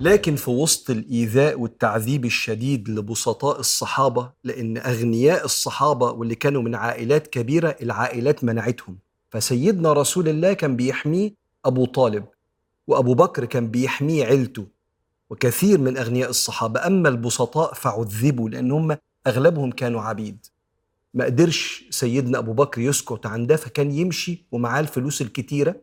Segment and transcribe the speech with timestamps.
[0.00, 7.26] لكن في وسط الإيذاء والتعذيب الشديد لبسطاء الصحابة لأن أغنياء الصحابة واللي كانوا من عائلات
[7.26, 8.98] كبيرة العائلات منعتهم.
[9.30, 12.24] فسيدنا رسول الله كان بيحميه أبو طالب
[12.86, 14.66] وأبو بكر كان بيحميه عيلته
[15.30, 16.86] وكثير من أغنياء الصحابة.
[16.86, 20.46] أما البسطاء فعذبوا لأن هم أغلبهم كانوا عبيد.
[21.14, 25.76] ما قدرش سيدنا أبو بكر يسكت عن ده فكان يمشي ومعاه الفلوس الكتيرة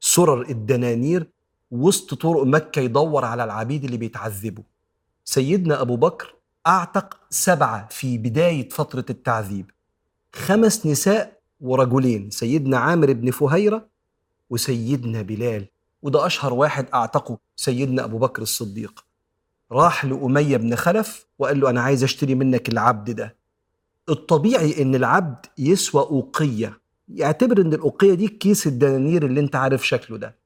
[0.00, 1.26] سرر الدنانير
[1.70, 4.64] وسط طرق مكة يدور على العبيد اللي بيتعذبوا
[5.24, 6.34] سيدنا أبو بكر
[6.66, 9.70] أعتق سبعة في بداية فترة التعذيب.
[10.32, 13.86] خمس نساء ورجلين سيدنا عامر بن فهيرة
[14.50, 15.66] وسيدنا بلال.
[16.02, 19.04] وده أشهر واحد أعتقه سيدنا أبو بكر الصديق.
[19.72, 23.36] راح لأمية بن خلف وقال له أنا عايز أشتري منك العبد ده.
[24.08, 26.80] الطبيعي إن العبد يسوى أوقية.
[27.08, 30.36] يعتبر إن الأوقية دي كيس الدنانير اللي أنت عارف شكله ده.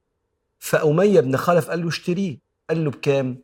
[0.61, 2.37] فأمية بن خلف قال له اشتريه.
[2.69, 3.37] قال له بكام؟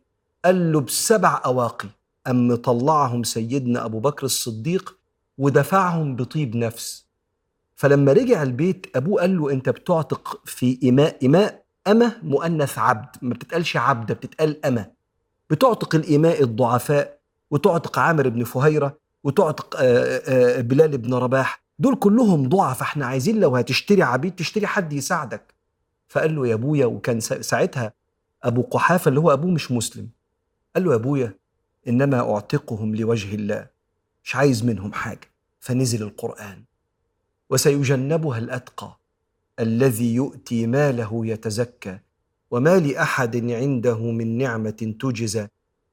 [0.45, 1.87] قال له بسبع أواقي.
[2.27, 4.97] أم طلعهم سيدنا أبو بكر الصديق
[5.37, 7.05] ودفعهم بطيب نفس.
[7.75, 13.15] فلما رجع البيت أبوه قال له أنت بتعتق في إماء إماء أمة؟ مؤنث عبد.
[13.21, 14.91] ما بتتقالش عبدة بتتقال أمة.
[15.49, 17.19] بتعتق الإماء الضعفاء
[17.51, 19.81] وتعتق عامر بن فهيرة وتعتق
[20.59, 21.63] بلال بن رباح.
[21.79, 22.81] دول كلهم ضعف.
[22.81, 25.56] إحنا عايزين لو هتشتري عبيد تشتري حد يساعدك.
[26.07, 26.85] فقال له يا أبويا.
[26.85, 27.93] وكان ساعتها
[28.43, 30.09] أبو قحافة اللي هو أبوه مش مسلم.
[30.75, 31.33] قال له يا أبويا
[31.87, 33.67] إنما أعتقهم لوجه الله.
[34.23, 35.31] مش عايز منهم حاجة.
[35.59, 36.63] فنزل القرآن.
[37.49, 38.99] وسيجنبها الأتقى
[39.59, 41.99] الذي يؤتي ماله يتزكى.
[42.51, 45.47] وما لأحد عنده من نعمة تجزى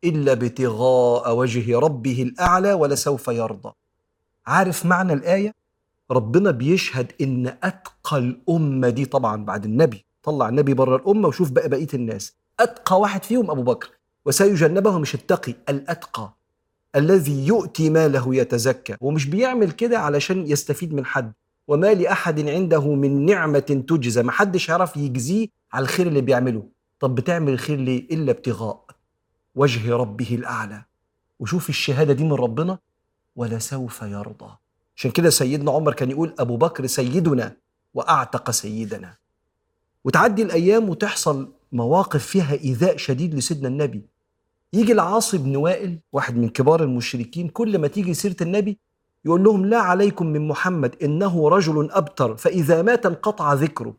[0.05, 3.73] إلا ابتغاء وجه ربه الأعلى ولسوف يرضى.
[4.47, 5.55] عارف معنى الآية؟
[6.11, 10.04] ربنا بيشهد إن أتقى الأمة دي طبعا بعد النبي.
[10.25, 12.37] طلع النبي بره الأمة وشوف بقى بقية الناس.
[12.61, 13.91] أتقى واحد فيهم أبو بكر
[14.25, 16.35] وسيجنبه مش التقي الأتقى
[16.97, 18.97] الذي يؤتي ماله يتزكى.
[19.01, 21.33] ومش بيعمل كده علشان يستفيد من حد.
[21.69, 24.23] وما لأحد عنده من نعمة تجزى.
[24.23, 26.63] ما حدش يعرف يجزيه على الخير اللي بيعمله.
[27.01, 28.85] طب بتعمل الخير ليه إلا ابتغاء
[29.55, 30.83] وجه ربه الأعلى؟
[31.41, 32.79] وشوف الشهادة دي من ربنا
[33.37, 34.51] ولسوف يرضى.
[34.97, 37.57] عشان كده سيدنا عمر كان يقول أبو بكر سيدنا
[37.95, 39.15] وأعتق سيدنا.
[40.05, 44.03] وتعدي الأيام وتحصل مواقف فيها إيذاء شديد لسيدنا النبي.
[44.73, 48.79] يجي العاص بن وائل واحد من كبار المشركين كل ما تيجي سيرة النبي
[49.25, 53.97] يقول لهم لا عليكم من محمد إنه رجل أبتر فإذا مات انقطع ذكره.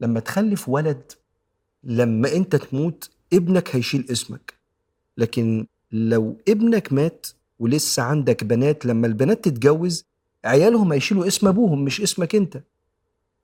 [0.00, 1.12] لما تخلف ولد
[1.84, 4.54] لما أنت تموت ابنك هيشيل اسمك.
[5.18, 7.26] لكن لو ابنك مات
[7.58, 10.04] ولسه عندك بنات لما البنات تتجوز
[10.44, 12.62] عيالهم هيشيلوا اسم أبوهم مش اسمك أنت.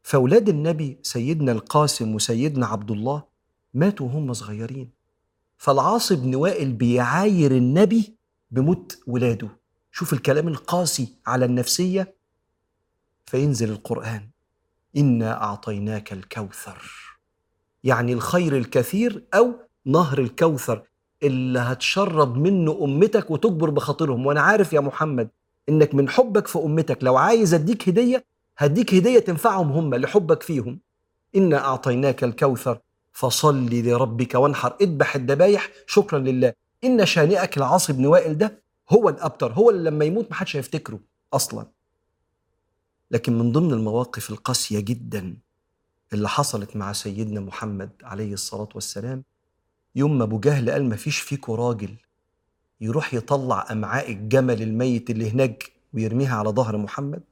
[0.02, 3.22] فأولاد النبي سيدنا القاسم وسيدنا عبد الله
[3.74, 4.90] ماتوا وهم صغيرين.
[5.58, 8.14] فالعاص بن وائل بيعاير النبي
[8.50, 9.48] بموت ولاده.
[9.92, 12.14] شوف الكلام القاسي على النفسية.
[13.26, 14.28] فينزل القرآن.
[14.96, 16.82] إنا أعطيناك الكوثر.
[17.84, 19.54] يعني الخير الكثير أو
[19.86, 20.82] نهر الكوثر
[21.22, 24.26] اللي هتشرب منه أمتك وتجبر بخاطرهم.
[24.26, 25.28] وأنا عارف يا محمد
[25.68, 27.04] إنك من حبك في أمتك.
[27.04, 28.24] لو عايز أديك هدية
[28.60, 30.80] هديك هدية تنفعهم هم لحبك فيهم.
[31.36, 32.78] إنا أعطيناك الكوثر
[33.12, 34.76] فصل لربك وانحر.
[34.80, 36.52] اذبح الذبايح شكرا لله.
[36.84, 41.00] إن شانئك العاص بن وائل ده هو الأبتر هو اللي لما يموت محدش هيفتكره
[41.32, 41.66] أصلا.
[43.10, 45.36] لكن من ضمن المواقف القاسية جدا
[46.12, 49.24] اللي حصلت مع سيدنا محمد عليه الصلاة والسلام
[49.96, 51.94] يوم ما أبو جهل قال ما فيش فيكوا راجل
[52.80, 57.22] يروح يطلع أمعاء الجمل الميت اللي هناك ويرميها على ظهر محمد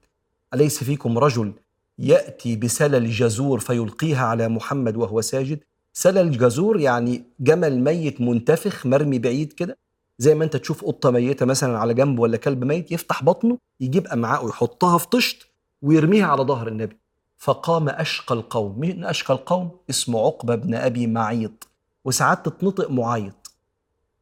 [0.54, 1.52] أليس فيكم رجل
[1.98, 5.60] يأتي بسلل جزور فيلقيها على محمد وهو ساجد؟
[5.92, 9.78] سلل جزور يعني جمل ميت منتفخ مرمي بعيد كده؟
[10.18, 14.06] زي ما أنت تشوف قطة ميتة مثلا على جنب ولا كلب ميت يفتح بطنه يجيب
[14.06, 15.46] امعاء ويحطها في طشت
[15.82, 16.96] ويرميها على ظهر النبي.
[17.38, 18.80] فقام أشقى القوم.
[18.80, 21.68] مين أشقى القوم؟ اسمه عقبة بن أبي معيط.
[22.04, 23.52] وساعات تتنطق معيط.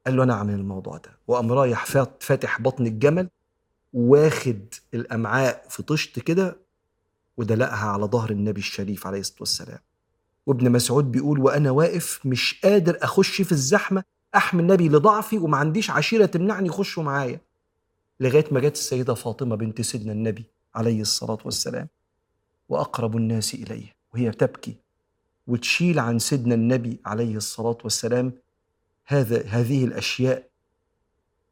[0.07, 1.11] قال له أنا اعمل الموضوع ده.
[1.29, 1.85] وقام رايح
[2.21, 3.29] فاتح بطن الجمل
[3.93, 6.57] واخد الأمعاء في طشت كده
[7.37, 9.79] ودلقها على ظهر النبي الشريف عليه الصلاة والسلام.
[10.47, 14.05] وابن مسعود بيقول وأنا واقف مش قادر أخش في الزحمة
[14.35, 17.41] أحمي النبي لضعفي وما عنديش عشيرة تمنعني يخشوا معايا.
[18.21, 20.45] لغاية ما جت السيدة فاطمة بنت سيدنا النبي
[20.75, 21.89] عليه الصلاة والسلام.
[22.69, 24.77] وأقرب الناس إليه وهي تبكي
[25.47, 28.33] وتشيل عن سيدنا النبي عليه الصلاة والسلام
[29.07, 30.49] هذا هذه الأشياء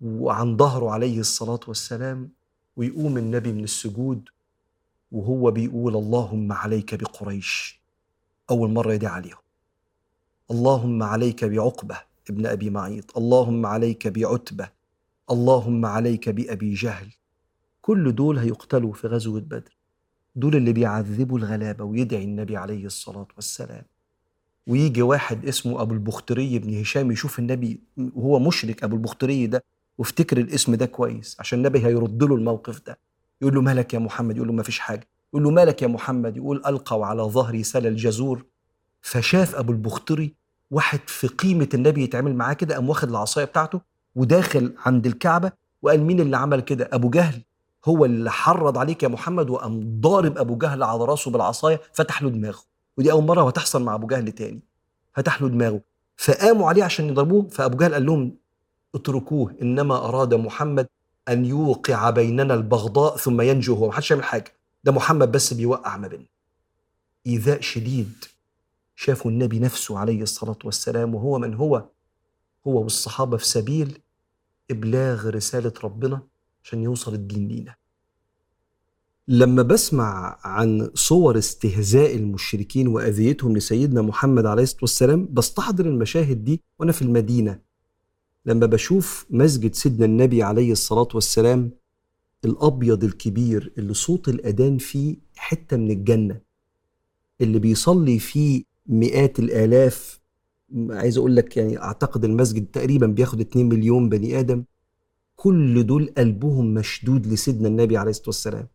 [0.05, 2.31] وعن ظهره عليه الصلاة والسلام
[2.77, 4.29] ويقوم النبي من السجود
[5.13, 7.81] وهو بيقول اللهم عليك بقريش.
[8.51, 9.39] أول مرة يدعي عليهم.
[10.51, 11.97] اللهم عليك بعقبة
[12.31, 13.19] ابن أبي معيط.
[13.19, 14.69] اللهم عليك بعتبة.
[15.31, 17.13] اللهم عليك بأبي جهل.
[17.83, 19.77] كل دول هيقتلوا في غزوة بدر.
[20.37, 23.85] دول اللي بيعذبوا الغلابة ويدعي النبي عليه الصلاة والسلام.
[24.67, 29.65] ويجي واحد اسمه أبو البختري بن هشام يشوف النبي وهو مشرك أبو البختري ده
[29.99, 32.99] وافتكر الاسم ده كويس عشان النبي هيرد له الموقف ده.
[33.43, 35.09] يقول له مالك يا محمد؟ يقول له ما فيش حاجة.
[35.33, 38.45] يقول له مالك يا محمد؟ يقول ألقوا على ظهري سل الجزور.
[39.03, 40.35] فشاف أبو البختري
[40.71, 43.81] واحد في قيمة النبي يتعامل معاه كده قام واخد العصاية بتاعته
[44.15, 45.53] وداخل عند الكعبة
[45.83, 47.43] وقال مين اللي عمل كده؟ أبو جهل.
[47.85, 52.31] هو اللي حرض عليك يا محمد وقام ضارب أبو جهل على راسه بالعصاية فتح له
[52.31, 52.63] دماغه.
[52.99, 54.63] ودي أول مرة هتحصل مع أبو جهل تاني.
[55.15, 55.81] فتح له دماغه.
[56.17, 58.37] فقاموا عليه عشان يضربوه فأبو جهل قال لهم
[58.95, 60.87] اتركوه إنما أراد محمد
[61.29, 63.89] أن يوقع بيننا البغضاء ثم ينجو هو.
[63.89, 64.53] محدش يعمل حاجة.
[64.85, 66.27] ده محمد بس بيوقع ما بيننا.
[67.27, 68.13] إيذاء شديد
[68.97, 71.85] شافوا النبي نفسه عليه الصلاة والسلام وهو من هو؟
[72.67, 73.99] هو والصحابة في سبيل
[74.71, 76.23] إبلاغ رسالة ربنا
[76.65, 77.75] عشان يوصل الدين لينا.
[79.29, 86.63] لما بسمع عن صور استهزاء المشركين وأذيتهم لسيدنا محمد عليه الصلاة والسلام بستحضر المشاهد دي
[86.79, 87.61] وأنا في المدينة.
[88.47, 91.71] لما بشوف مسجد سيدنا النبي عليه الصلاة والسلام
[92.45, 96.41] الأبيض الكبير اللي صوت الأذان فيه حتة من الجنة
[97.41, 100.21] اللي بيصلي فيه مئات الآلاف
[100.91, 104.65] عايز أقول لك يعني أعتقد المسجد تقريبا بياخد 2 مليون بني آدم
[105.37, 108.69] كل دول قلبهم مشدود لسيدنا النبي عليه الصلاة والسلام.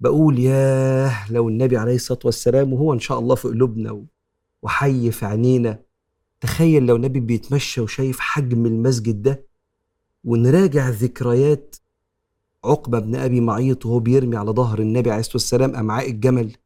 [0.00, 4.04] بقول ياه لو النبي عليه الصلاة والسلام وهو إن شاء الله في قلوبنا
[4.62, 5.82] وحي في عينينا
[6.40, 9.46] تخيل لو النبي بيتمشى وشايف حجم المسجد ده
[10.24, 11.76] ونراجع ذكريات
[12.64, 16.56] عقبة بن أبي معيط وهو بيرمي على ظهر النبي عليه الصلاة والسلام أمعاء الجمل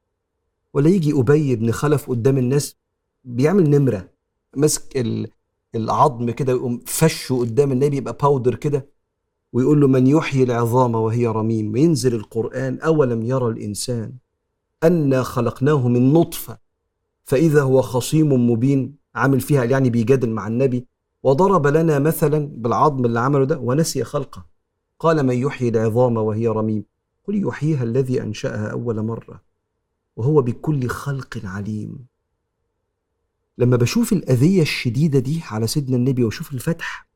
[0.74, 2.76] ولا يجي أبي بن خلف قدام الناس
[3.24, 4.08] بيعمل نمرة
[4.56, 5.06] ماسك
[5.74, 8.86] العظم كده ويقوم فشه قدام النبي يبقى باودر كده
[9.52, 14.12] ويقول له من يحيي العظام وهي رميم؟ وينزل القرآن أولم يرى الإنسان
[14.82, 16.58] أنا خلقناه من نطفة
[17.24, 20.86] فإذا هو خصيم مبين؟ عامل فيها يعني بيجادل مع النبي
[21.22, 24.46] وضرب لنا مثلا بالعظم اللي عمله ده ونسي خلقه.
[24.98, 26.84] قال من يحيي العظام وهي رميم.
[27.28, 29.42] قل يحييها الذي أنشأها أول مرة
[30.16, 32.06] وهو بكل خلق عليم.
[33.58, 37.08] لما بشوف الأذية الشديدة دي على سيدنا النبي وأشوف الفتح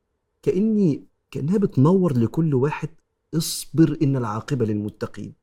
[0.43, 2.89] كأني كأنها بتنور لكل واحد
[3.35, 5.35] اصبر إن العاقبة للمتقين.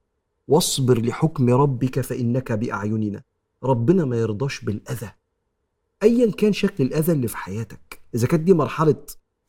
[0.48, 3.24] واصبر لحكم ربك فإنك بأعيننا.
[3.64, 5.12] ربنا ما يرضاش بالأذى.
[6.06, 8.02] أيا كان شكل الأذى اللي في حياتك.
[8.16, 8.96] إذا كانت دي مرحلة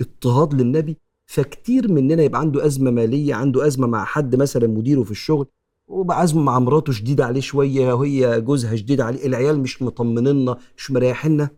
[0.00, 5.10] اضطهاد للنبي فكتير مننا يبقى عنده أزمة مالية عنده أزمة مع حد مثلا مديره في
[5.10, 5.46] الشغل
[5.86, 10.90] وبقى أزمة مع مراته شديدة عليه شوية وهي جوزها شديد عليه العيال مش مطمنيننا مش
[10.90, 11.50] مريحيننا.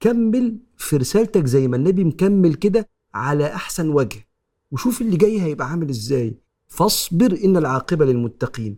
[0.00, 4.28] كمل في رسالتك زي ما النبي مكمل كده على أحسن وجه.
[4.70, 6.38] وشوف اللي جاي هيبقى عامل إزاي.
[6.66, 8.76] فاصبر إن العاقبة للمتقين.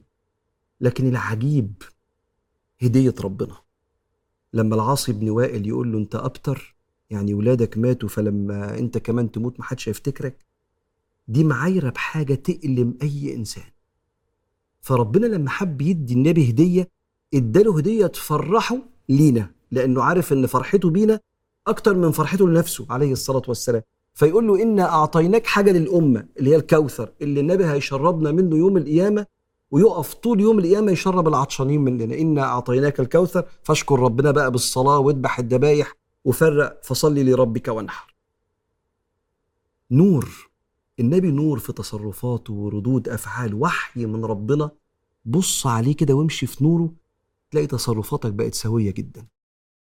[0.81, 1.83] لكن العجيب
[2.83, 3.66] هدية ربنا.
[4.53, 6.77] لما العاصي بن وائل يقول له أنت أبتر
[7.11, 10.47] يعني ولادك ماتوا فلما أنت كمان تموت محدش هيفتكرك.
[11.29, 13.65] دي معايرة بحاجة تألم أي إنسان.
[14.81, 16.89] فربنا لما حب يدي النبي هدية
[17.35, 21.21] اداله هدية تفرحه لينا لأنه عارف إن فرحته بينا
[21.67, 23.83] أكتر من فرحته لنفسه عليه الصلاة والسلام.
[24.15, 29.27] فيقول له إنا أعطيناك حاجة للأمة اللي هي الكوثر اللي النبي هيشربنا منه يوم القيامة
[29.71, 32.15] ويقف طول يوم القيامة يشرب العطشانين مننا.
[32.15, 35.95] إنا أعطيناك الكوثر فاشكر ربنا بقى بالصلاة واذبح الذبايح
[36.25, 38.15] وفرق فصلي لربك وانحر.
[39.91, 40.49] نور
[41.01, 44.71] النبي نور في تصرفاته وردود أفعاله وحي من ربنا.
[45.25, 46.93] بص عليه كده وامشي في نوره
[47.51, 49.27] تلاقي تصرفاتك بقت سوية جدا.